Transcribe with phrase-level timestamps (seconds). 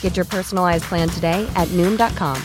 [0.00, 2.42] Get your personalized plan today at Noom.com.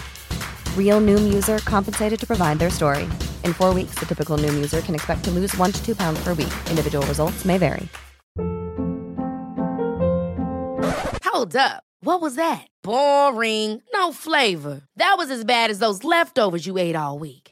[0.76, 3.04] Real Noom user compensated to provide their story.
[3.46, 6.22] In four weeks, the typical Noom user can expect to lose one to two pounds
[6.22, 6.54] per week.
[6.70, 7.88] Individual results may vary.
[11.24, 11.84] Hold up.
[12.04, 12.68] What was that?
[12.84, 13.82] Boring.
[13.94, 14.82] No flavor.
[14.98, 17.41] That was as bad as those leftovers you ate all week.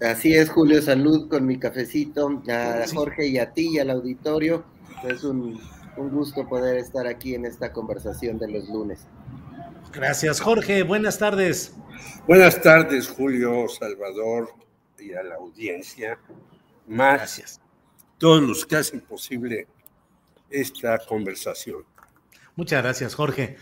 [0.00, 2.42] Así es, Julio, salud con mi cafecito.
[2.48, 4.64] A Jorge y a ti y al auditorio.
[5.04, 5.60] Es un,
[5.96, 9.06] un gusto poder estar aquí en esta conversación de los lunes.
[9.92, 10.82] Gracias, Jorge.
[10.82, 11.74] Buenas tardes.
[12.26, 14.52] Buenas tardes, Julio, Salvador
[14.98, 16.18] y a la audiencia.
[16.86, 17.60] Más Gracias.
[18.18, 19.66] todos los que hacen posible
[20.50, 21.84] esta conversación.
[22.56, 23.56] Muchas gracias, Jorge.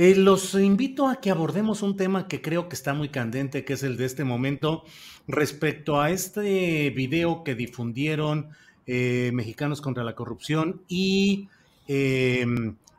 [0.00, 3.72] Eh, los invito a que abordemos un tema que creo que está muy candente, que
[3.72, 4.84] es el de este momento,
[5.26, 8.50] respecto a este video que difundieron
[8.86, 11.48] eh, Mexicanos contra la Corrupción y
[11.88, 12.46] eh,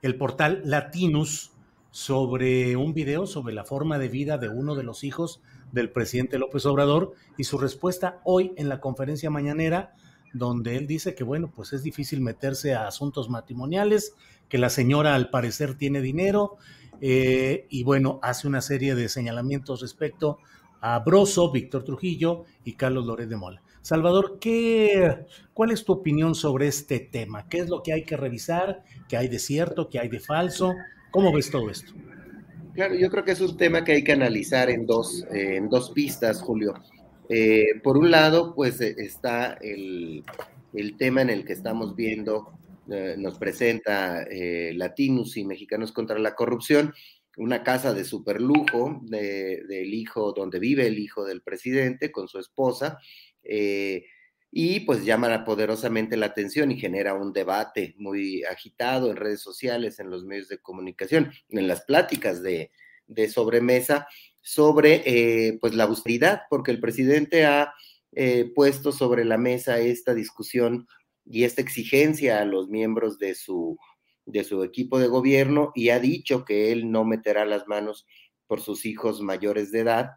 [0.02, 1.52] el portal Latinus
[1.89, 5.39] sobre un video sobre la forma de vida de uno de los hijos
[5.72, 9.95] del presidente López Obrador y su respuesta hoy en la conferencia mañanera,
[10.33, 14.16] donde él dice que, bueno, pues es difícil meterse a asuntos matrimoniales,
[14.50, 16.58] que la señora al parecer tiene dinero
[17.02, 20.39] eh, y, bueno, hace una serie de señalamientos respecto
[20.82, 23.61] a Broso, Víctor Trujillo y Carlos Loret de Mola.
[23.82, 27.48] Salvador, ¿qué, ¿cuál es tu opinión sobre este tema?
[27.48, 28.83] ¿Qué es lo que hay que revisar?
[29.08, 29.89] ¿Qué hay de cierto?
[29.89, 30.76] ¿Qué hay de falso?
[31.11, 31.93] ¿Cómo ves todo esto?
[32.73, 35.70] Claro, yo creo que es un tema que hay que analizar en dos, eh, en
[35.70, 36.76] dos pistas, Julio.
[37.30, 40.23] Eh, por un lado, pues eh, está el,
[40.73, 42.52] el, tema en el que estamos viendo,
[42.92, 44.26] eh, nos presenta
[44.73, 46.94] Latinos y Mexicanos contra la Corrupción,
[47.38, 52.39] una casa de superlujo de, del hijo, donde vive el hijo del presidente con su
[52.39, 53.00] esposa,
[54.52, 60.00] y pues llama poderosamente la atención y genera un debate muy agitado en redes sociales,
[60.00, 62.71] en los medios de comunicación, en las pláticas de,
[63.10, 64.08] de sobremesa
[64.42, 67.73] sobre eh, pues la austeridad, porque el presidente ha
[68.14, 70.88] eh, puesto sobre la mesa esta discusión
[71.29, 73.77] y esta exigencia a los miembros de su,
[74.25, 78.07] de su equipo de gobierno y ha dicho que él no meterá las manos
[78.47, 80.09] por sus hijos mayores de edad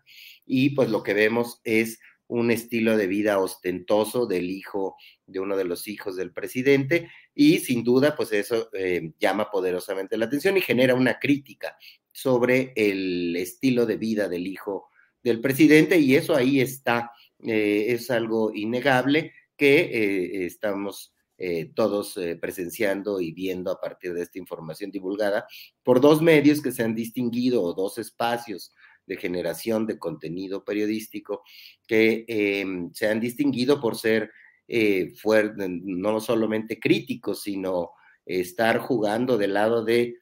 [0.47, 2.01] y pues lo que vemos es
[2.33, 4.97] un estilo de vida ostentoso del hijo,
[5.27, 10.17] de uno de los hijos del presidente, y sin duda, pues eso eh, llama poderosamente
[10.17, 11.77] la atención y genera una crítica
[12.11, 14.89] sobre el estilo de vida del hijo
[15.23, 17.13] del presidente, y eso ahí está,
[17.45, 24.13] eh, es algo innegable que eh, estamos eh, todos eh, presenciando y viendo a partir
[24.13, 25.47] de esta información divulgada
[25.85, 28.73] por dos medios que se han distinguido o dos espacios
[29.07, 31.45] de generación de contenido periodístico
[31.87, 34.33] que eh, se han distinguido por ser
[34.69, 37.91] no solamente críticos, sino
[38.27, 40.17] estar jugando del lado de,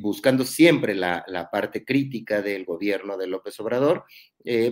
[0.00, 4.04] buscando siempre la, la, parte crítica del gobierno de López Obrador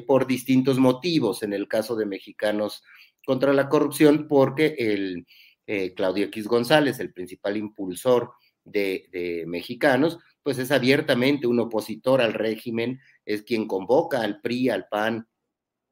[0.07, 1.43] por distintos motivos.
[1.43, 2.83] En el caso de Mexicanos
[3.27, 5.27] contra la corrupción, porque el
[5.67, 8.33] eh, Claudio X González, el principal impulsor
[8.65, 14.71] de, de Mexicanos, pues es abiertamente un opositor al régimen, es quien convoca al PRI,
[14.71, 15.27] al PAN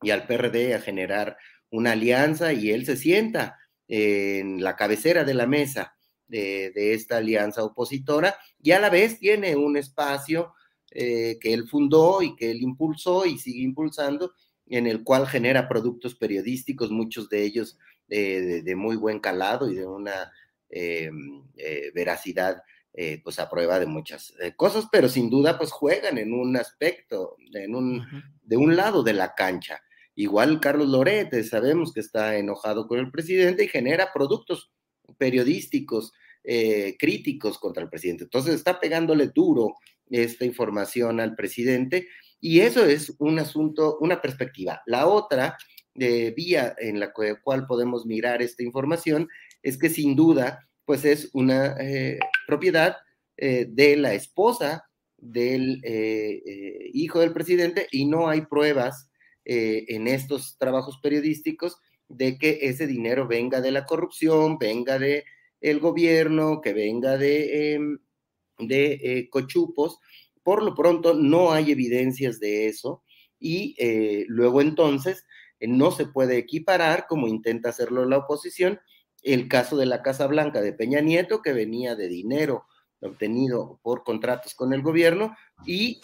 [0.01, 1.37] y al PRD a generar
[1.71, 3.59] una alianza y él se sienta
[3.89, 5.95] en la cabecera de la mesa
[6.27, 10.55] de, esta alianza opositora y a la vez tiene un espacio
[10.91, 14.33] eh, que él fundó y que él impulsó y sigue impulsando,
[14.67, 17.79] en el cual genera productos periodísticos, muchos de ellos
[18.09, 20.33] eh, de, de, muy buen calado y de una
[20.71, 21.11] eh,
[21.95, 22.63] veracidad
[22.97, 26.57] eh, pues a prueba de muchas eh, cosas, pero sin duda pues juegan en un
[26.57, 28.23] aspecto, en un, uh -huh.
[28.41, 29.83] de un lado de la cancha.
[30.15, 34.71] Igual Carlos Lorete, sabemos que está enojado con el presidente y genera productos
[35.19, 36.13] periodísticos
[36.45, 38.23] eh, críticos contra el presidente.
[38.23, 39.75] Entonces está pegándole duro
[40.09, 42.07] esta información al presidente
[42.45, 44.83] y eso es un asunto, una perspectiva.
[44.85, 45.57] La otra
[45.95, 49.29] vía en la cual podemos mirar esta información
[49.63, 51.75] es que sin duda, pues es una
[52.47, 52.99] propiedad
[53.39, 54.85] de la esposa
[55.17, 55.81] del
[56.93, 59.09] hijo del presidente y no hay pruebas
[59.47, 65.25] en estos trabajos periodísticos de que ese dinero venga de la corrupción, venga de
[65.63, 67.99] el gobierno, que venga de, em,
[68.59, 69.99] de eh, cochupos.
[70.45, 73.03] Por lo pronto no hay evidencias de eso
[73.41, 75.25] y eh, luego entonces
[75.59, 78.81] eh, no se puede equiparar, como intenta hacerlo la oposición,
[79.23, 82.67] el caso de la Casa Blanca de Peña Nieto, que venía de dinero
[83.01, 85.37] obtenido por contratos con el gobierno,
[85.67, 86.01] y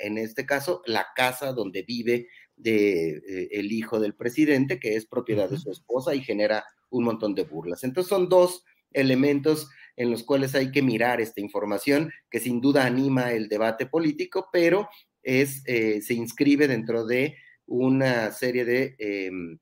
[0.00, 5.06] en este caso la casa donde vive de, eh, el hijo del presidente, que es
[5.06, 7.84] propiedad de su esposa y genera un montón de burlas.
[7.84, 12.84] Entonces son dos elementos en los cuales hay que mirar esta información que sin duda
[12.84, 14.88] anima el debate político, pero
[15.22, 19.58] es, eh, se inscribe dentro de una serie de, em,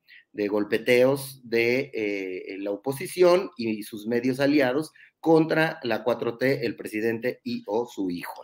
[0.47, 7.63] golpeteos de eh, la oposición y sus medios aliados contra la 4T, el presidente y
[7.67, 8.41] o su hijo.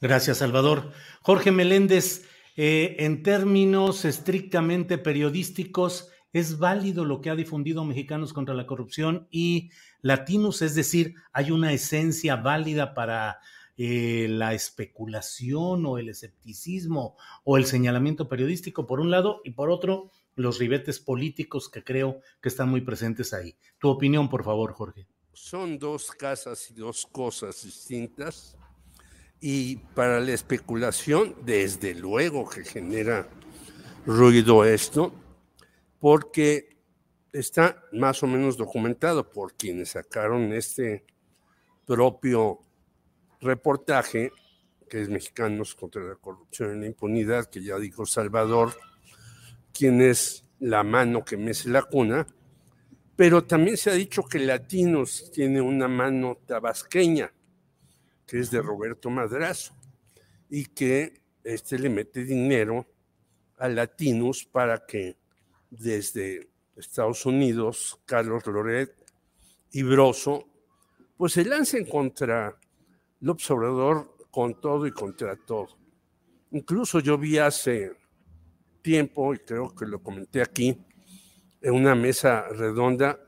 [0.00, 0.92] Gracias, Salvador.
[1.22, 2.26] Jorge Meléndez,
[2.56, 9.26] eh, en términos estrictamente periodísticos, ¿es válido lo que ha difundido Mexicanos contra la Corrupción
[9.30, 9.70] y
[10.02, 10.62] Latinos?
[10.62, 13.38] Es decir, ¿hay una esencia válida para
[13.76, 19.70] eh, la especulación o el escepticismo o el señalamiento periodístico, por un lado, y por
[19.70, 23.56] otro, los ribetes políticos que creo que están muy presentes ahí?
[23.78, 25.06] Tu opinión, por favor, Jorge.
[25.32, 28.56] Son dos casas y dos cosas distintas.
[29.40, 33.26] Y para la especulación, desde luego que genera
[34.04, 35.14] ruido esto,
[36.00, 36.76] porque
[37.32, 41.04] está más o menos documentado por quienes sacaron este
[41.86, 42.60] propio
[43.40, 44.32] reportaje,
[44.88, 48.72] que es Mexicanos contra la Corrupción y la Impunidad, que ya dijo Salvador,
[49.72, 52.26] quien es la mano que mece la cuna,
[53.14, 57.32] pero también se ha dicho que Latinos tiene una mano tabasqueña
[58.30, 59.74] que es de Roberto Madrazo,
[60.48, 62.86] y que este le mete dinero
[63.56, 65.16] a Latinos para que
[65.70, 68.94] desde Estados Unidos, Carlos Loret
[69.72, 70.48] y Broso,
[71.16, 72.58] pues se lancen contra
[73.20, 75.78] el observador con todo y contra todo.
[76.52, 77.92] Incluso yo vi hace
[78.82, 80.76] tiempo, y creo que lo comenté aquí,
[81.60, 83.20] en una mesa redonda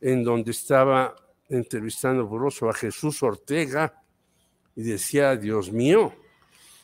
[0.00, 1.16] en donde estaba
[1.48, 4.02] entrevistando Broso a Jesús Ortega,
[4.74, 6.12] y decía, Dios mío,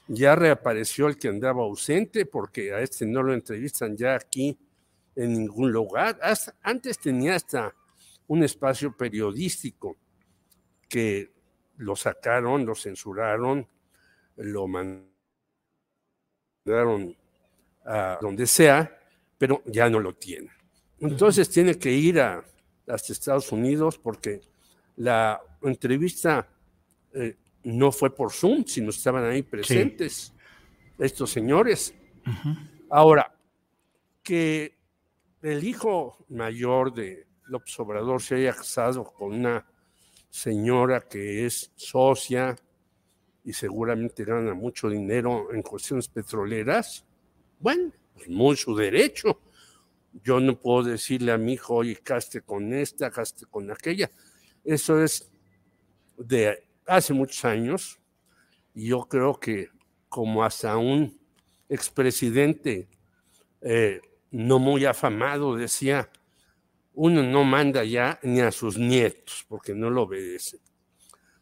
[0.08, 4.58] ya reapareció el que andaba ausente porque a este no lo entrevistan ya aquí
[5.16, 6.18] en ningún lugar.
[6.62, 7.74] antes tenía hasta
[8.28, 9.96] un espacio periodístico
[10.88, 11.30] que
[11.76, 13.66] lo sacaron, lo censuraron,
[14.36, 15.06] lo mandaron
[17.84, 18.98] a donde sea,
[19.38, 20.50] pero ya no lo tiene.
[21.00, 22.44] Entonces tiene que ir a,
[22.86, 24.40] hasta Estados Unidos porque
[24.96, 26.48] la entrevista
[27.12, 30.32] eh, no fue por Zoom, sino estaban ahí presentes
[30.98, 31.94] estos señores.
[32.88, 33.34] Ahora,
[34.22, 34.78] que
[35.42, 39.66] el hijo mayor de López Obrador se haya casado con una
[40.30, 42.56] señora que es socia
[43.44, 47.04] y seguramente gana mucho dinero en cuestiones petroleras,
[47.58, 49.40] bueno, es muy su derecho.
[50.22, 54.10] Yo no puedo decirle a mi hijo, oye, caste con esta, caste con aquella.
[54.62, 55.30] Eso es
[56.16, 57.98] de hace muchos años,
[58.74, 59.68] y yo creo que
[60.08, 61.18] como hasta un
[61.68, 62.88] expresidente
[63.60, 64.00] eh,
[64.32, 66.10] no muy afamado decía,
[66.94, 70.58] uno no manda ya ni a sus nietos porque no lo obedece.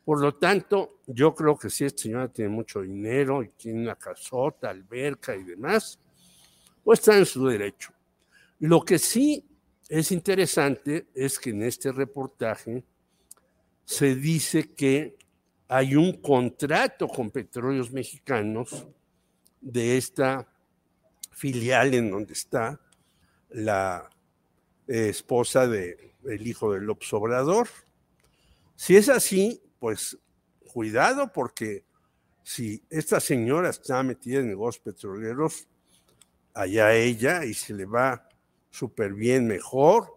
[0.04, 3.96] Por lo tanto, yo creo que si esta señora tiene mucho dinero y tiene una
[3.96, 5.98] casota, alberca y demás,
[6.82, 7.92] pues está en su derecho.
[8.58, 9.46] Lo que sí
[9.88, 12.82] es interesante es que en este reportaje
[13.84, 15.16] se dice que
[15.68, 18.86] hay un contrato con petróleos mexicanos
[19.60, 20.49] de esta
[21.40, 22.78] filial en donde está
[23.48, 24.10] la
[24.86, 27.66] esposa del hijo del Obrador.
[28.76, 30.18] Si es así, pues
[30.70, 31.86] cuidado porque
[32.42, 35.66] si esta señora está metida en negocios petroleros,
[36.52, 38.28] allá ella y se le va
[38.68, 40.12] súper bien mejor,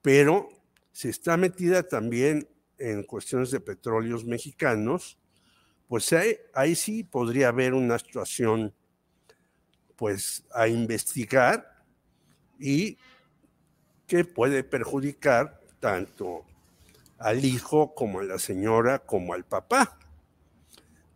[0.00, 0.48] pero
[0.92, 5.18] si está metida también en cuestiones de petróleos mexicanos,
[5.88, 6.14] pues
[6.54, 8.72] ahí, sí podría haber una situación
[9.96, 11.84] pues a investigar
[12.58, 12.98] y
[14.06, 16.44] que puede perjudicar tanto
[17.18, 19.98] al hijo como a la señora como al papá.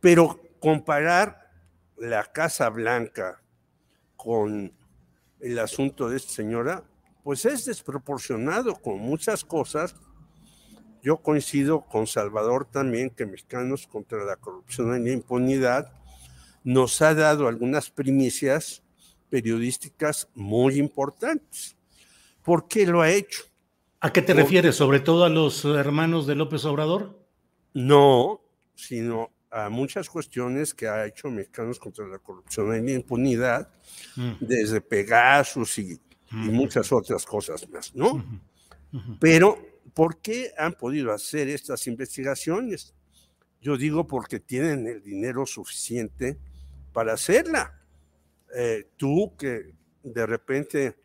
[0.01, 1.51] Pero comparar
[1.97, 3.43] la Casa Blanca
[4.17, 4.73] con
[5.41, 6.85] el asunto de esta señora,
[7.23, 9.95] pues es desproporcionado con muchas cosas.
[11.03, 15.93] Yo coincido con Salvador también que Mexicanos contra la Corrupción y la Impunidad
[16.67, 18.83] nos ha dado algunas primicias
[19.31, 21.77] periodísticas muy importantes.
[22.43, 23.45] ¿Por qué lo ha hecho?
[24.01, 24.75] ¿A qué te refieres?
[24.75, 27.25] ¿Sobre todo a los hermanos de López Obrador?
[27.73, 28.41] No,
[28.75, 33.71] sino a muchas cuestiones que ha hecho Mexicanos contra la Corrupción y la Impunidad,
[34.17, 34.33] mm.
[34.41, 36.01] desde Pegasus y,
[36.33, 36.51] mm.
[36.51, 38.25] muchas otras cosas más, ¿no?
[39.21, 39.57] Pero,
[39.95, 42.93] ¿por qué han podido hacer estas investigaciones?
[43.61, 46.39] Yo digo porque tienen el dinero suficiente
[46.97, 47.79] para hacerla.
[48.57, 50.97] Eh, tú que de repente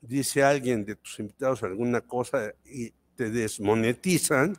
[0.00, 4.58] dice alguien de tus invitados alguna cosa y te desmonetizan,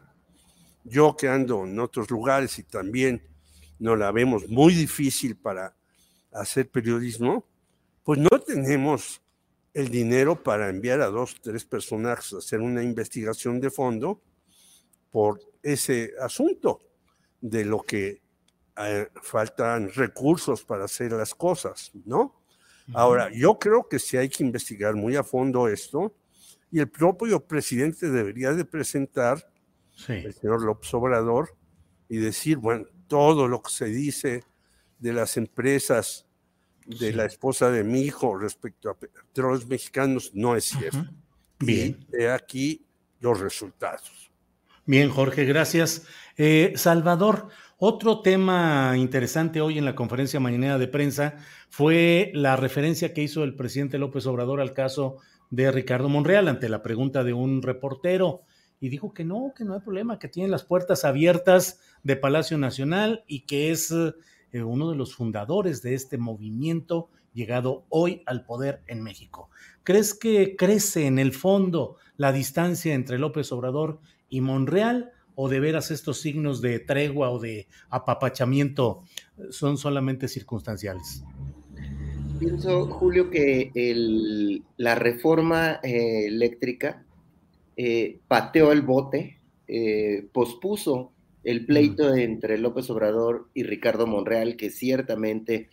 [0.86, 3.22] yo que ando en otros lugares y también
[3.80, 5.76] no la vemos muy difícil para
[6.32, 7.44] hacer periodismo,
[8.06, 9.22] pues no tenemos
[9.74, 14.22] el dinero para enviar a dos, tres personajes a hacer una investigación de fondo
[15.12, 16.80] por ese asunto
[17.42, 18.21] de lo que
[18.90, 22.42] eh, faltan recursos para hacer las cosas, ¿no?
[22.94, 26.14] Ahora, yo creo que sí hay que investigar muy a fondo esto
[26.72, 29.50] y el propio presidente debería de presentar,
[30.08, 31.56] el señor López Obrador,
[32.10, 34.44] y decir, bueno, todo lo que se dice
[35.00, 36.26] de las empresas
[36.86, 41.06] de la esposa de mi hijo respecto a petróleos mexicanos no es cierto.
[41.60, 42.06] Bien.
[42.12, 42.86] Y aquí
[43.20, 44.32] los resultados.
[44.86, 46.04] Bien, Jorge, gracias.
[46.38, 47.50] Eh, Salvador,
[47.84, 53.44] otro tema interesante hoy en la conferencia mañanera de prensa fue la referencia que hizo
[53.44, 55.18] el presidente López Obrador al caso
[55.50, 58.44] de Ricardo Monreal ante la pregunta de un reportero
[58.80, 62.60] y dijo que no, que no hay problema, que tiene las puertas abiertas de Palacio
[62.60, 68.46] Nacional y que es eh, uno de los fundadores de este movimiento llegado hoy al
[68.46, 69.50] poder en México.
[69.84, 75.14] ¿Crees que crece en el fondo la distancia entre López Obrador y Monreal?
[75.44, 79.02] O de veras estos signos de tregua o de apapachamiento
[79.50, 81.24] son solamente circunstanciales?
[82.40, 83.72] Pienso, Julio, que
[84.78, 87.04] la reforma eh, eléctrica
[87.76, 91.12] eh, pateó el bote, eh, pospuso
[91.44, 92.20] el pleito mm.
[92.20, 95.70] entre López Obrador y Ricardo Monreal, que ciertamente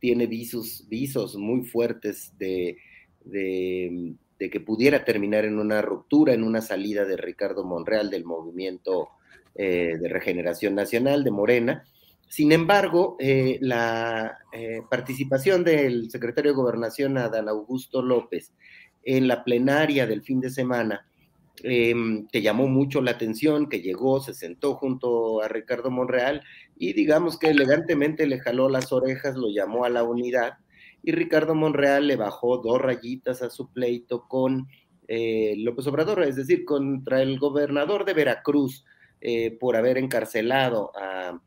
[0.00, 2.76] tiene visos, visos muy fuertes de,
[3.24, 4.16] de
[4.50, 9.08] que pudiera terminar en una ruptura, en una salida de Ricardo Monreal del movimiento
[9.54, 11.84] eh, de regeneración nacional de Morena.
[12.28, 18.54] Sin embargo, eh, la eh, participación del secretario de Gobernación, Adán Augusto López,
[19.04, 21.06] en la plenaria del fin de semana,
[21.62, 26.42] em, que llamó mucho la atención, que llegó, se sentó junto a Ricardo Monreal
[26.78, 30.54] y digamos que elegantemente le jaló las orejas, lo llamó a la unidad
[31.02, 34.68] y Ricardo Monreal le bajó dos rayitas a su pleito con
[35.08, 38.84] eh, López Obrador, es decir, contra el gobernador de Veracruz
[39.20, 41.38] eh, por haber encarcelado a,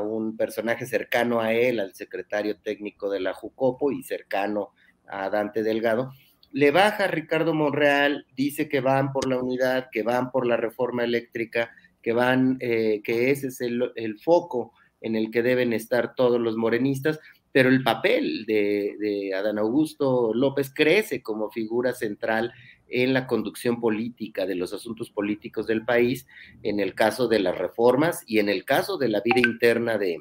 [0.00, 4.72] un personaje cercano a él, al secretario técnico de la Jucopo y cercano
[5.06, 6.12] a Dante Delgado.
[6.52, 11.04] Le baja Ricardo Monreal, dice que van por la unidad, que van por la reforma
[11.04, 11.70] eléctrica,
[12.02, 16.56] que van, eh, que ese es el foco en el que deben estar todos los
[16.56, 17.18] morenistas,
[17.58, 22.52] pero el papel de, Adán Augusto López crece como figura central
[22.86, 26.24] en la conducción política de los asuntos políticos del país,
[26.62, 30.20] en el caso de las reformas y en el caso de la vida interna de,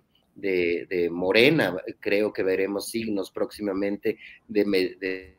[1.12, 1.77] Morena.
[2.00, 4.17] Creo que veremos signos próximamente
[4.48, 5.36] de,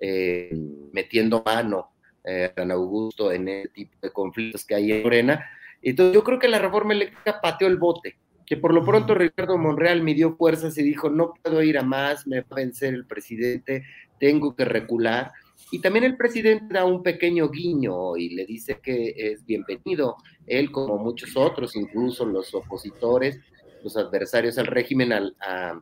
[0.00, 0.50] eh,
[0.92, 1.90] metiendo mano
[2.24, 5.44] eh, a Adán Augusto en el tipo de conflictos que hay en Morena.
[5.82, 9.56] Entonces yo creo que la reforma eléctrica pateó el bote que por lo pronto Ricardo
[9.56, 13.06] Monreal midió fuerzas y dijo, no puedo ir a más, me va a vencer el
[13.06, 13.84] presidente,
[14.18, 15.32] tengo que recular.
[15.70, 20.70] Y también el presidente da un pequeño guiño y le dice que es bienvenido, él
[20.70, 23.40] como muchos otros, incluso los opositores,
[23.82, 25.80] los adversarios al régimen, a,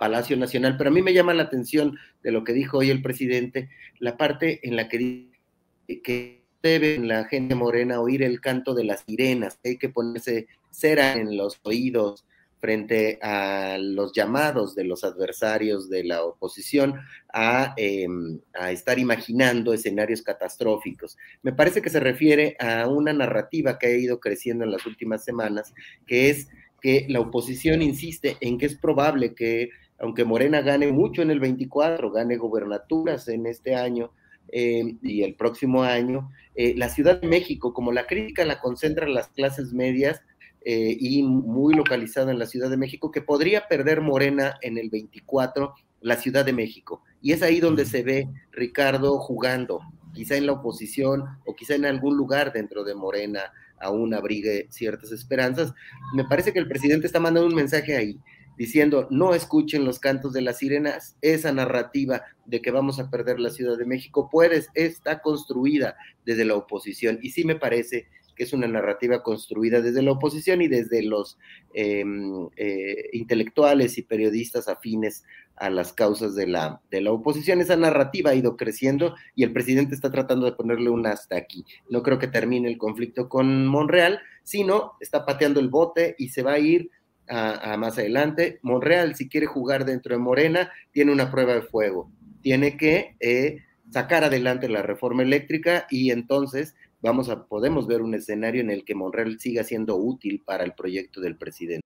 [0.00, 0.78] Palacio Nacional.
[0.78, 4.16] Pero a mí me llama la atención de lo que dijo hoy el presidente, la
[4.16, 9.04] parte en la que dice que debe la gente morena oír el canto de las
[9.06, 12.24] sirenas, hay que ponerse cera en los oídos
[12.64, 16.94] frente a los llamados de los adversarios de la oposición
[17.30, 21.18] a, em, a, estar imaginando escenarios catastróficos.
[21.42, 25.22] Me parece que se refiere a una narrativa que ha ido creciendo en las últimas
[25.22, 25.74] semanas,
[26.06, 26.48] que es
[26.80, 31.40] que la oposición insiste en que es probable que, aunque Morena gane mucho en el
[31.40, 34.10] 24, gane gobernaturas en este año,
[34.52, 39.12] eh, y el próximo año, eh, la Ciudad de México, como la crítica la concentran
[39.12, 40.22] las clases medias
[40.64, 44.90] eh, y muy localizada en la Ciudad de México, que podría perder Morena en el
[44.90, 47.02] 24 la Ciudad de México.
[47.20, 49.80] Y es ahí donde se ve Ricardo jugando,
[50.14, 55.12] quizá en la oposición o quizá en algún lugar dentro de Morena aún abrigue ciertas
[55.12, 55.72] esperanzas.
[56.14, 58.18] Me parece que el presidente está mandando un mensaje ahí
[58.56, 63.40] diciendo no escuchen los cantos de las sirenas, esa narrativa de que vamos a perder
[63.40, 68.44] la Ciudad de México, pues está construida desde la oposición y sí me parece que
[68.44, 71.38] es una narrativa construida desde la oposición y desde los
[71.72, 75.24] em, eh, intelectuales y periodistas afines
[75.56, 77.60] a las causas de la, de la oposición.
[77.60, 81.64] Esa narrativa ha ido creciendo y el presidente está tratando de ponerle un hasta aquí.
[81.88, 86.42] No creo que termine el conflicto con Monreal, sino está pateando el bote y se
[86.42, 86.90] va a ir
[87.28, 88.58] a, más adelante.
[88.62, 92.10] Monreal, si quiere jugar dentro de Morena, tiene una prueba de fuego.
[92.42, 96.74] Tiene que eh, sacar adelante la reforma eléctrica y entonces
[97.04, 100.74] vamos a, podemos ver un escenario en el que Monreal siga siendo útil para el
[100.74, 101.82] proyecto del presidente.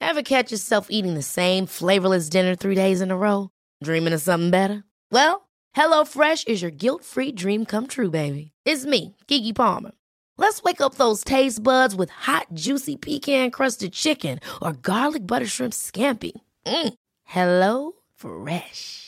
[0.00, 3.50] Ever catch yourself eating the same flavorless dinner three days in a row?
[3.82, 4.84] Dreaming of something better?
[5.12, 8.52] Well, HelloFresh is your guilt-free dream come true, baby.
[8.64, 9.92] It's me, Kiki Palmer.
[10.38, 15.46] Let's wake up those taste buds with hot, juicy pecan crusted chicken or garlic butter
[15.46, 16.32] shrimp scampi.
[16.64, 16.94] Mm.
[17.24, 19.07] Hello Fresh.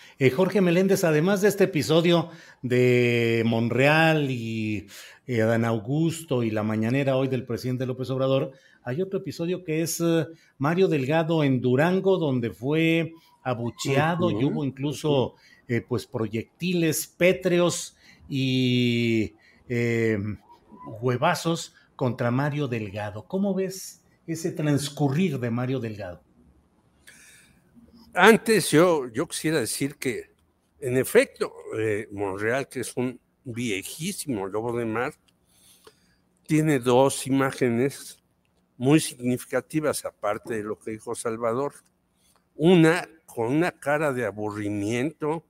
[0.21, 2.29] Eh, Jorge Meléndez, además de este episodio
[2.61, 4.85] de Monreal y
[5.25, 8.51] eh, Adán Augusto y la mañanera hoy del presidente López Obrador,
[8.83, 10.27] hay otro episodio que es eh,
[10.59, 15.33] Mario Delgado en Durango, donde fue abucheado y hubo incluso
[15.87, 17.97] pues proyectiles pétreos
[18.29, 19.33] y
[21.01, 23.23] huevazos contra Mario Delgado.
[23.23, 26.21] ¿Cómo ves ese transcurrir de Mario Delgado?
[28.13, 30.31] Antes yo, yo quisiera decir que,
[30.79, 35.13] en efecto, eh, Monreal, que es un viejísimo lobo de mar,
[36.45, 38.21] tiene dos imágenes
[38.75, 41.73] muy significativas, aparte de lo que dijo Salvador.
[42.55, 45.45] Una con una cara de aburrimiento,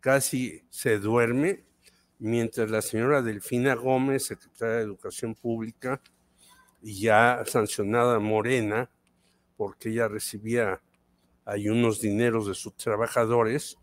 [0.00, 1.64] casi se duerme,
[2.18, 6.00] mientras la señora Delfina Gómez, secretaria de Educación Pública,
[6.80, 8.90] ya sancionada Morena,
[9.58, 10.80] porque ella recibía
[11.50, 13.76] hay unos dineros de sus trabajadores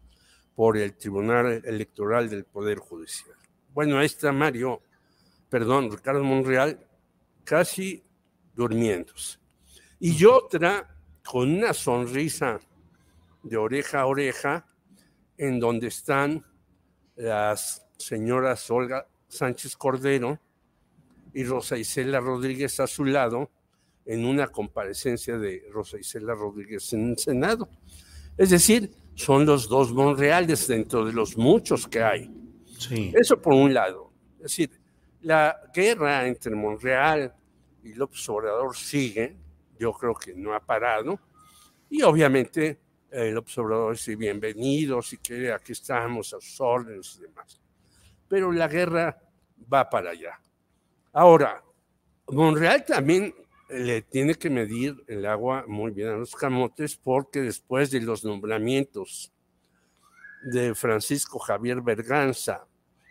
[0.55, 3.35] por el Tribunal Electoral del Poder Judicial.
[3.73, 4.81] Bueno, ahí está Mario,
[5.49, 6.79] perdón, Ricardo Monreal,
[7.43, 8.01] casi
[8.55, 9.39] durmiéndose.
[9.99, 10.95] Y otra
[11.29, 12.57] con una sonrisa
[13.43, 14.65] de oreja a oreja,
[15.37, 16.45] en donde están
[17.17, 20.39] las señoras Olga Sánchez Cordero
[21.33, 23.51] y Rosa Isela Rodríguez a su lado,
[24.07, 27.69] en una comparecencia de Rosa Isela Rodríguez en el Senado.
[28.37, 32.31] Es decir, son los dos Monreales dentro de los muchos que hay.
[32.79, 33.11] Sí.
[33.13, 34.13] Eso por un lado.
[34.37, 34.71] Es decir,
[35.21, 37.33] la guerra entre Monreal
[37.83, 39.35] y López Obrador sigue,
[39.77, 41.19] yo creo que no ha parado,
[41.89, 42.79] y obviamente
[43.11, 47.59] el López Obrador dice bienvenido, si quiere, aquí estamos a sus órdenes y demás.
[48.29, 49.21] Pero la guerra
[49.71, 50.39] va para allá.
[51.11, 51.61] Ahora,
[52.29, 53.33] Monreal también
[53.69, 58.23] le tiene que medir el agua muy bien a los camotes porque después de los
[58.23, 59.31] nombramientos
[60.43, 62.67] de Francisco Javier Berganza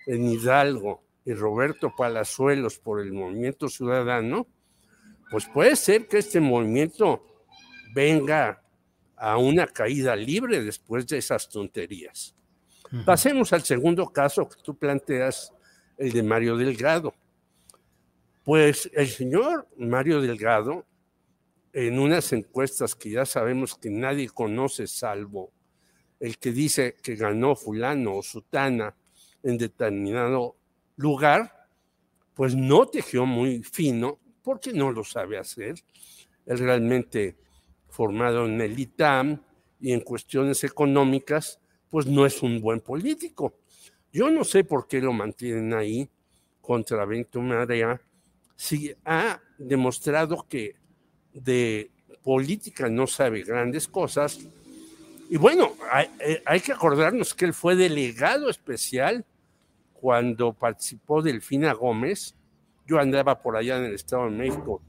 [0.07, 4.47] en Hidalgo y Roberto Palazuelos por el movimiento ciudadano,
[5.31, 7.27] pues puede ser que este movimiento
[7.95, 8.62] venga
[9.16, 12.35] a una caída libre después de esas tonterías.
[13.05, 15.53] Pasemos al segundo caso que tú planteas,
[15.99, 17.14] el de Mario Delgado.
[18.46, 20.87] Pues el señor Mario Delgado,
[21.72, 25.52] en unas encuestas que ya sabemos que nadie conoce salvo
[26.20, 28.94] el que dice que ganó fulano o sutana
[29.42, 30.54] en determinado
[30.94, 31.66] lugar,
[32.35, 35.74] pues no tejió muy fino porque no lo sabe hacer.
[36.46, 37.37] Él realmente
[37.88, 39.42] formado en el ITAM
[39.80, 41.59] y en cuestiones económicas,
[41.90, 43.59] pues no es un buen político.
[44.12, 46.09] Yo no sé por qué lo mantienen ahí
[46.61, 48.00] contra Benito Marea,
[48.57, 50.77] sí ha demostrado que
[51.33, 51.90] de
[52.23, 54.40] política no sabe grandes cosas.
[55.29, 59.25] Y bueno, hay, eh, hay que acordarnos que él fue delegado especial
[59.92, 62.35] cuando participó Delfina Gómez.
[62.87, 64.83] Yo andaba por allá en el Estado de México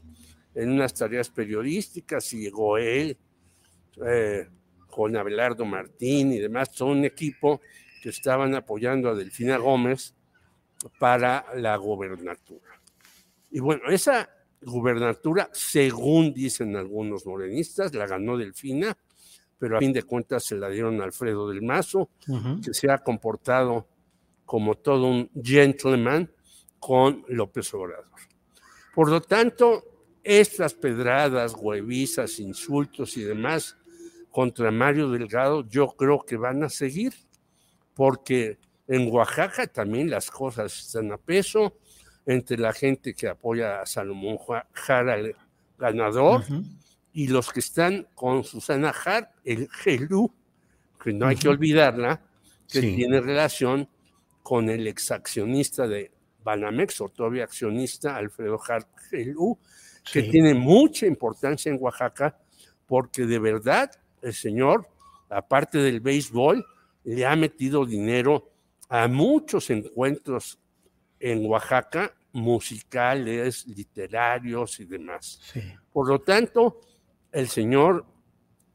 [0.56, 3.18] en unas tareas periodísticas y llegó él
[4.06, 4.48] eh,
[4.90, 7.62] con Abelardo Martín y demás, todo un equipo
[8.02, 10.16] que estaban apoyando a Delfina Gómez
[11.00, 12.77] para la gobernatura.
[13.50, 14.30] Y bueno, esa
[14.62, 18.98] gubernatura, según dicen algunos morenistas, la ganó Delfina,
[19.58, 22.10] pero a fin de cuentas se la dieron a Alfredo del Mazo,
[22.64, 23.88] que se ha comportado
[24.46, 26.32] como todo un gentleman
[26.80, 28.06] con López Obrador.
[28.94, 29.84] Por lo tanto,
[30.24, 33.78] estas pedradas, huevizas, insultos y demás
[34.30, 37.14] contra Mario Delgado, yo creo que van a seguir,
[37.94, 41.78] porque en Oaxaca también las cosas están a peso
[42.28, 44.38] entre la gente que apoya a Salomón
[44.74, 45.36] Jara, el
[45.80, 46.44] ganador,
[47.14, 50.32] y los que están con Susana Jar, el GELU,
[51.02, 52.22] que no hay que olvidarla,
[52.70, 53.88] que tiene relación
[54.44, 56.12] con el exaccionista de
[56.44, 59.58] Banamex, o todavía accionista, Alfredo Jar GELU,
[60.12, 62.38] que tiene mucha importancia en Oaxaca,
[62.86, 63.90] porque de verdad
[64.22, 64.86] el señor,
[65.30, 66.66] aparte del béisbol,
[67.06, 68.52] le ha metido dinero
[68.90, 70.60] a muchos encuentros
[71.20, 75.42] en Oaxaca, musicales, literarios y demás.
[75.92, 76.80] Por lo tanto,
[77.32, 78.06] el señor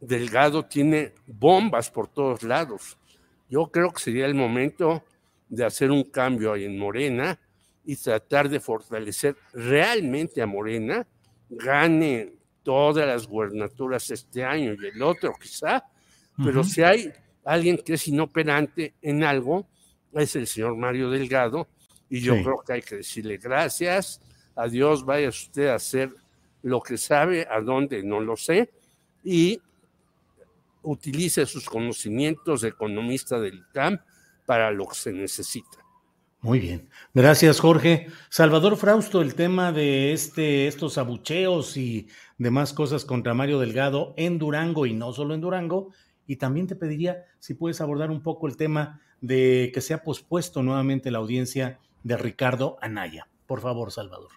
[0.00, 2.98] Delgado tiene bombas por todos lados.
[3.48, 5.04] Yo creo que sería el momento
[5.48, 7.38] de hacer un cambio ahí en Morena
[7.84, 11.06] y tratar de fortalecer realmente a Morena,
[11.48, 15.84] gane todas las gubernaturas este año y el otro quizá,
[16.42, 17.12] pero si hay
[17.44, 19.68] alguien que es inoperante en algo,
[20.14, 21.68] es el señor Mario Delgado,
[22.12, 24.20] y yo creo que hay que decirle gracias,
[24.54, 26.14] adiós, vaya usted a hacer
[26.60, 28.70] lo que sabe, a dónde no lo sé,
[29.24, 29.58] y
[30.82, 33.98] utilice sus conocimientos de economista del ICAM
[34.44, 35.78] para lo que se necesita.
[36.42, 36.90] Muy bien.
[37.14, 38.08] Gracias, Jorge.
[38.28, 44.38] Salvador Frausto, el tema de este, estos abucheos y demás cosas contra Mario Delgado en
[44.38, 45.94] Durango y no solo en Durango.
[46.26, 50.02] Y también te pediría si puedes abordar un poco el tema de que se ha
[50.02, 53.28] pospuesto nuevamente la audiencia de Ricardo Anaya.
[53.46, 54.30] Por favor, Salvador.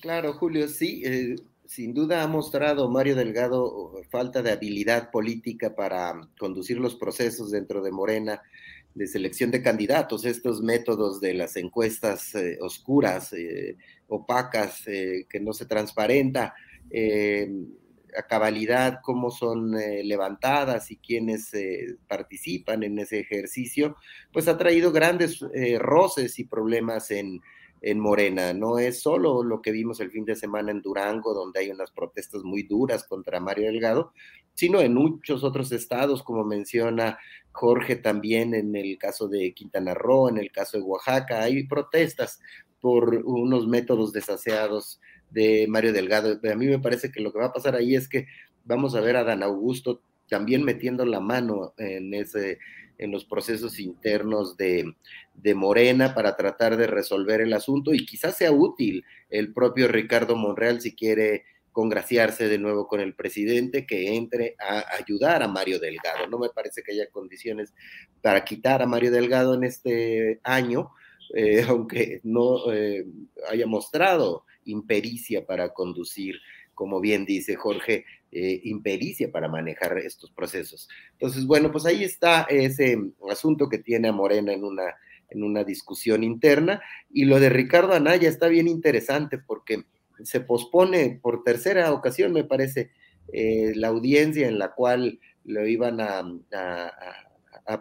[0.00, 1.36] Claro, Julio, sí, eh,
[1.66, 7.82] sin duda ha mostrado Mario Delgado falta de habilidad política para conducir los procesos dentro
[7.82, 8.42] de Morena
[8.94, 15.52] de selección de candidatos, estos métodos de las encuestas eh, oscuras, eh, opacas, que no
[15.52, 16.54] se transparenta
[18.16, 21.50] a cabalidad cómo son levantadas y quiénes
[22.06, 23.96] participan en ese ejercicio,
[24.32, 25.40] pues ha traído grandes
[25.78, 27.40] roces y problemas en,
[27.84, 28.54] en Morena.
[28.54, 31.90] No es solo lo que vimos el fin de semana en Durango, donde hay unas
[31.90, 34.12] protestas muy duras contra Mario Delgado,
[34.54, 37.18] sino en muchos otros estados, como menciona
[37.52, 42.40] Jorge también en el caso de Quintana Roo, en el caso de Oaxaca, hay protestas
[42.80, 45.00] por unos métodos desaseados
[45.34, 46.40] de Mario Delgado.
[46.50, 48.26] A mí me parece que lo que va a pasar ahí es que
[48.64, 52.58] vamos a ver a Dan Augusto también metiendo la mano en ese
[52.96, 54.94] en los procesos internos de,
[55.54, 60.80] Morena para tratar de resolver el asunto y quizás sea útil el propio Ricardo Monreal
[60.80, 66.28] si quiere congraciarse de nuevo con el presidente, que entre a ayudar a Mario Delgado.
[66.28, 67.74] No me parece que haya condiciones
[68.22, 70.92] para quitar a Mario Delgado en este año,
[71.34, 73.04] eh, aunque no eh,
[73.50, 76.36] haya mostrado impericia para conducir
[76.74, 80.88] como bien dice Jorge, eh, impericia para manejar estos procesos.
[81.12, 82.98] Entonces, bueno, pues ahí está ese
[83.30, 84.96] asunto que tiene a Morena en una,
[85.30, 86.82] en una discusión interna.
[87.10, 89.84] Y lo de Ricardo Anaya está bien interesante porque
[90.22, 92.90] se pospone por tercera ocasión, me parece,
[93.32, 96.24] eh, la audiencia en la cual lo iban a,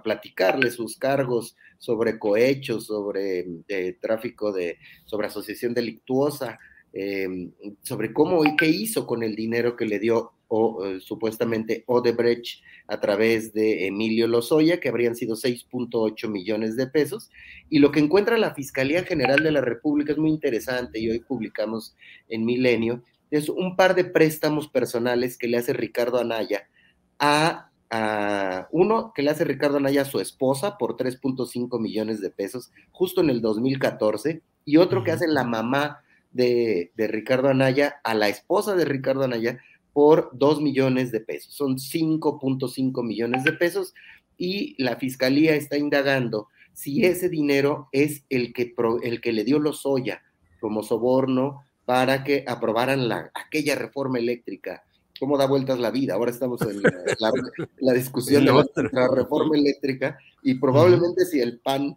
[0.02, 6.58] platicarle sus cargos sobre cohechos, sobre eh, tráfico de, sobre asociación delictuosa,
[6.96, 7.52] Em,
[7.82, 12.62] sobre cómo y qué hizo con el dinero que le dio o, eh, supuestamente Odebrecht
[12.88, 17.32] a través de Emilio Lozoya, que habrían sido 6.8 millones de pesos.
[17.68, 21.22] Y lo que encuentra la Fiscalía General de la República es muy interesante y hoy
[21.22, 21.96] publicamos
[22.30, 23.02] en Milenio,
[23.32, 26.70] es un par de préstamos personales que le hace Ricardo Anaya
[27.18, 32.30] a, a uno que le hace Ricardo Anaya a su esposa por 3.5 millones de
[32.30, 36.03] pesos justo en el 2014 y otro que hace la mamá
[36.34, 39.60] de, Ricardo Anaya a la esposa de Ricardo Anaya
[39.94, 41.54] por 2 millones de pesos.
[41.54, 43.94] Son 5.5 millones de pesos
[44.38, 49.60] y la fiscalía está indagando si ese dinero es el que, el que le dio
[49.60, 50.24] Lozoya
[50.60, 54.84] como soborno para que aprobaran la, aquella reforma eléctrica
[55.20, 56.16] cómo da vueltas la vida.
[56.16, 58.52] Ahora estamos en la, discusión de
[58.92, 61.96] la, reforma eléctrica y probablemente si el PAN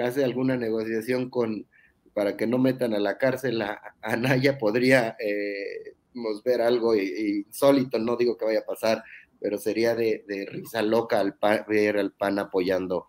[0.00, 1.66] hace alguna negociación con
[2.20, 5.94] para que no metan a la cárcel a, Anaya, podríamos eh,
[6.44, 9.02] ver algo insólito, no digo que vaya a pasar,
[9.40, 13.06] pero sería de, risa loca al ver al PAN apoyando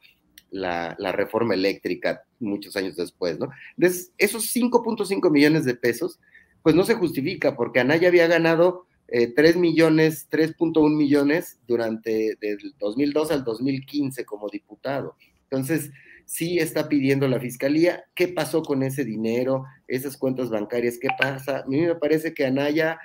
[0.49, 3.49] la, reforma eléctrica muchos años después, ¿no?
[3.75, 6.21] Entonces, esos 5.5 millones de pesos,
[6.63, 12.59] pues no se justifica, porque Anaya había ganado 3 eh, millones, 3.1 millones durante del
[12.79, 15.17] 2002 al 2015 como diputado.
[15.49, 15.91] Entonces,
[16.31, 21.59] sí está pidiendo la fiscalía qué pasó con ese dinero, esas cuentas bancarias, qué pasa.
[21.59, 22.97] A mí me parece que Anaya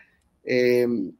[0.44, 1.10] em,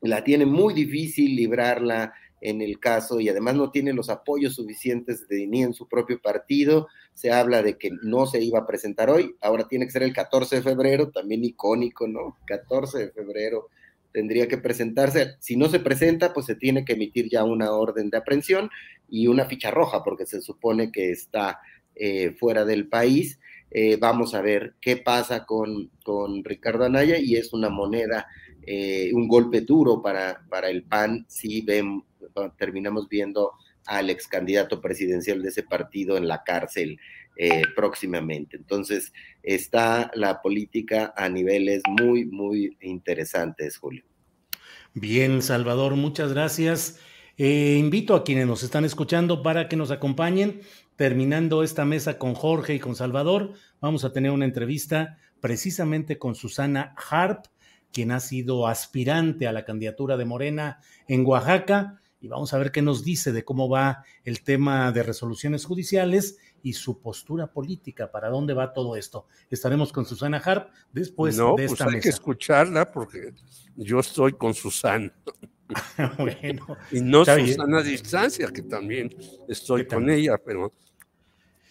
[0.00, 5.28] la tiene muy difícil librarla en el caso y además no tiene los apoyos suficientes
[5.28, 6.88] de, ni en su propio partido.
[7.12, 10.14] Se habla de que no se iba a presentar hoy, ahora tiene que ser el
[10.14, 12.38] 14 de febrero, también icónico, ¿no?
[12.46, 13.68] 14 de febrero
[14.12, 15.36] tendría que presentarse.
[15.40, 18.70] Si no se presenta, pues se tiene que emitir ya una orden de aprehensión
[19.10, 21.60] y una ficha roja, porque se supone que está
[21.94, 23.38] eh, fuera del país.
[23.70, 28.26] Eh, vamos a ver qué pasa con, con, Ricardo Anaya y es una moneda,
[28.66, 32.02] eh, un golpe duro para, para el PAN si ven,
[32.56, 33.52] terminamos viendo
[33.86, 36.98] al ex candidato presidencial de ese partido en la cárcel
[37.74, 38.58] próximamente.
[38.58, 44.04] Entonces, está la política a niveles muy, muy interesantes, Julio.
[44.92, 46.98] Bien, Salvador, muchas gracias.
[47.42, 50.60] Eh, invito a quienes nos están escuchando para que nos acompañen.
[50.96, 56.34] Terminando esta mesa con Jorge y con Salvador, vamos a tener una entrevista precisamente con
[56.34, 57.46] Susana Harp,
[57.94, 62.72] quien ha sido aspirante a la candidatura de Morena en Oaxaca, y vamos a ver
[62.72, 68.12] qué nos dice de cómo va el tema de resoluciones judiciales y su postura política,
[68.12, 69.28] para dónde va todo esto.
[69.48, 73.32] Estaremos con Susana Harp después de pues esta pues hay que escucharla porque
[73.76, 75.10] yo estoy con Susana.
[76.18, 76.76] bueno.
[76.90, 79.14] Y no Susana a distancia, que también
[79.48, 80.72] estoy con ella, pero...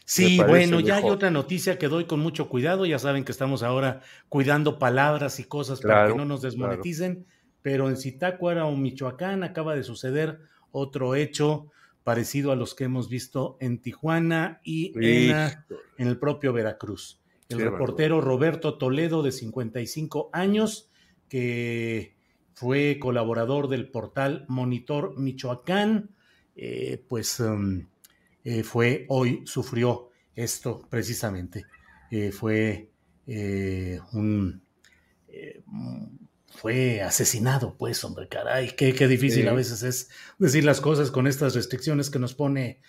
[0.05, 2.87] Sí, bueno, ya hay otra noticia que doy con mucho cuidado.
[2.87, 7.27] Ya saben que estamos ahora cuidando palabras y cosas para que no nos desmoneticen,
[7.61, 10.39] pero en Zitácuara o Michoacán acaba de suceder
[10.71, 11.67] otro hecho
[12.03, 15.53] parecido a los que hemos visto en Tijuana y en,
[15.97, 17.21] el propio Veracruz.
[17.49, 20.89] El reportero Roberto Toledo, de 55 años,
[21.27, 22.15] que
[22.59, 26.09] fue colaborador del portal Monitor Michoacán,
[26.57, 27.87] eh, pues um,
[28.43, 31.63] eh, fue hoy, sufrió esto precisamente.
[32.11, 32.89] Eh, fue
[34.11, 34.61] un
[36.47, 41.27] fue asesinado, pues, hombre, caray, qué, qué difícil a veces es decir las cosas con
[41.27, 42.81] estas restricciones que nos pone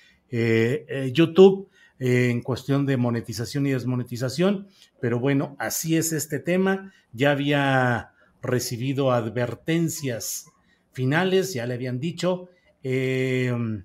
[1.12, 4.66] YouTube en cuestión de monetización y desmonetización,
[5.00, 10.46] pero bueno, así es este tema, ya había recibido advertencias
[10.92, 12.48] finales, ya le habían dicho,
[12.82, 13.84] tres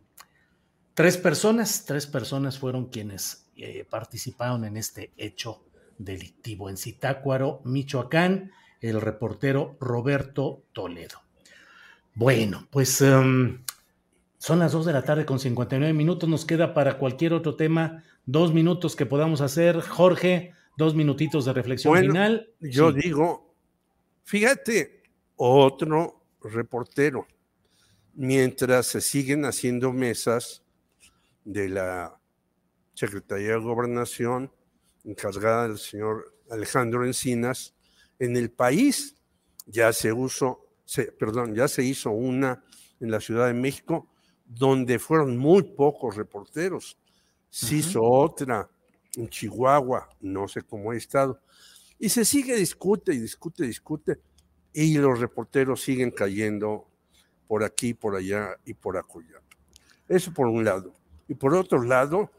[1.18, 3.46] personas, tres personas fueron quienes
[3.90, 5.66] participaron en este hecho
[5.98, 11.22] delictivo en Zitácuaro, Michoacán, el reportero Roberto Toledo.
[12.14, 13.64] Bueno, pues em,
[14.38, 16.30] son las 2 de la tarde con 59 minutos.
[16.30, 19.82] Nos queda para cualquier otro tema dos minutos que podamos hacer.
[19.82, 22.50] Jorge, dos minutitos de reflexión final.
[22.62, 23.45] Yo digo,
[24.26, 25.04] fíjate,
[25.38, 27.26] otro reportero,
[28.14, 30.64] mientras se siguen haciendo mesas
[31.44, 32.20] de la
[32.94, 34.52] Secretaría de Gobernación,
[35.04, 37.74] encargada del señor Alejandro Encinas,
[38.20, 39.16] en el país
[39.66, 40.14] ya se,
[41.18, 42.64] perdón, ya se hizo una
[43.00, 44.10] en la Ciudad de México
[44.46, 46.98] donde fueron muy pocos reporteros.
[47.50, 48.70] Se hizo otra
[49.16, 51.42] en Chihuahua, no sé cómo ha estado.
[52.00, 54.20] Y se sigue, discute y discute, discute,
[54.74, 56.88] y los reporteros siguen cayendo
[57.48, 59.42] por aquí, por allá y por acullá.
[60.08, 60.94] Eso por un lado.
[61.28, 62.30] Y por otro lado,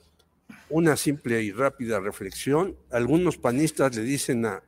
[0.69, 2.77] una simple y rápida reflexión.
[2.91, 4.63] Algunos panistas le dicen a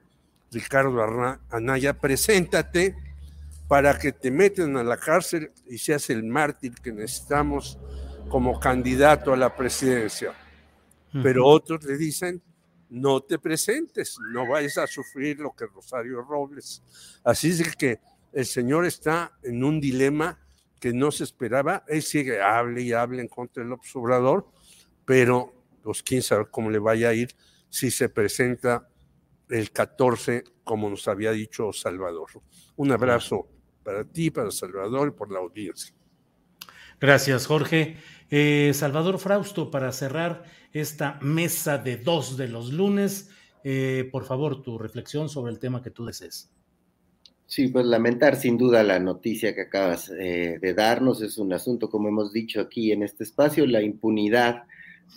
[0.51, 1.03] Ricardo
[1.51, 2.96] Anaya, preséntate
[3.68, 7.79] para que te meten a la cárcel y seas el mártir que necesitamos
[8.31, 10.33] como candidato a la presidencia.
[11.22, 12.42] Pero otros le dicen,
[12.90, 16.83] no te presentes, no vayas a sufrir lo que Rosario Robles.
[17.24, 18.01] Así es que
[18.33, 20.38] el señor está en un dilema
[20.81, 21.85] que no se esperaba.
[21.88, 24.46] Él sigue, hable y hable en contra del observador,
[25.05, 27.35] pero pues quién sabe cómo le vaya a ir
[27.68, 28.88] si se presenta
[29.48, 32.29] el 14, como nos había dicho Salvador.
[32.77, 33.48] Un abrazo
[33.83, 35.94] para ti, para Salvador y por la audiencia.
[37.01, 37.96] Gracias, Jorge.
[38.31, 43.31] Eh, Salvador Frausto, para cerrar esta mesa de dos de los lunes,
[43.64, 46.50] eh, por favor, tu reflexión sobre el tema que tú desees.
[47.46, 51.22] Sí, pues lamentar sin duda la noticia que acabas eh, de darnos.
[51.22, 54.64] Es un asunto, como hemos dicho aquí en este espacio, la impunidad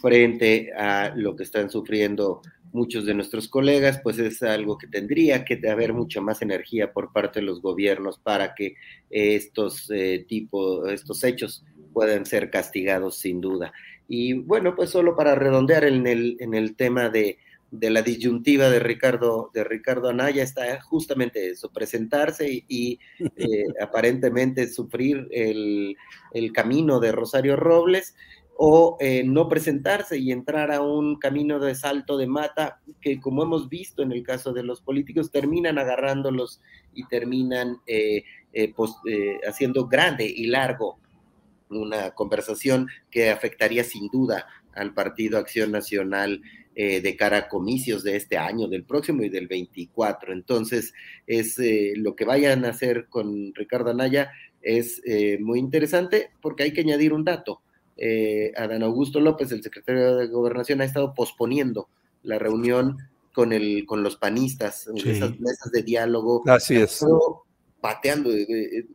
[0.01, 5.43] frente a lo que están sufriendo muchos de nuestros colegas, pues es algo que tendría
[5.43, 8.75] que haber mucha más energía por parte de los gobiernos para que
[9.09, 13.73] estos eh, tipos, estos hechos puedan ser castigados sin duda.
[14.13, 17.37] Y bueno, pues solo para redondear en el, en el tema de,
[17.71, 22.99] de la disyuntiva de Ricardo, de Ricardo Anaya está justamente eso, presentarse y,
[23.37, 25.95] eh, aparentemente sufrir el,
[26.33, 28.13] el, camino de Rosario Robles
[28.57, 33.43] o eh, no presentarse y entrar a un camino de salto de mata que como
[33.43, 36.59] hemos visto en el caso de los políticos terminan agarrándolos
[36.93, 38.73] y terminan eh, eh,
[39.47, 40.99] haciendo grande y largo
[41.71, 46.41] una conversación que afectaría sin duda al Partido Acción Nacional
[46.73, 50.33] de cara a comicios de este año, del próximo y del 24.
[50.33, 50.93] Entonces,
[51.27, 51.59] es
[51.97, 54.31] lo que vayan a hacer con Ricardo Anaya
[54.61, 55.01] es
[55.41, 57.61] muy interesante porque hay que añadir un dato
[58.03, 61.87] eh, Adán Augusto López, el secretario de Gobernación, ha estado posponiendo
[62.23, 62.97] la reunión
[63.31, 66.41] con, el, con los panistas, esas mesas de diálogo.
[66.47, 67.05] Así es.
[67.81, 68.29] Pateando,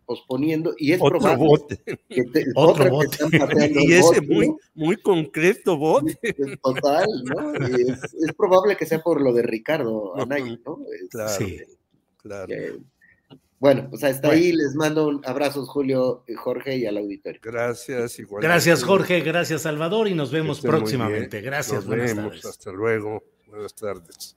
[0.04, 1.80] posponiendo, y es otro probable bote.
[2.08, 2.22] que
[2.54, 3.18] otro bote.
[3.74, 6.16] y ese muy, muy concreto bote.
[6.62, 7.54] Total, ¿no?
[7.54, 10.78] Es, es, probable que sea por lo de Ricardo Anaya, ¿no?
[11.10, 11.60] claro, sí,
[12.18, 12.54] claro.
[13.58, 17.40] Bueno, pues hasta ahí les mando un abrazos, Julio, Jorge y al auditorio.
[17.42, 18.42] Gracias, igual.
[18.42, 21.40] Gracias, Jorge, gracias, Salvador, y nos vemos próximamente.
[21.40, 22.34] Gracias, nos buenas vemos.
[22.34, 22.46] tardes.
[22.46, 23.24] Hasta luego.
[23.48, 24.36] Buenas tardes.